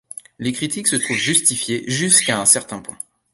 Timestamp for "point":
2.81-2.97